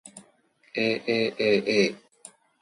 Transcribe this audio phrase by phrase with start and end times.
[0.83, 1.85] aaaa